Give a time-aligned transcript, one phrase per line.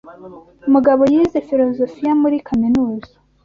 [0.73, 3.13] Mugabo yize filozofiya muri kaminuza.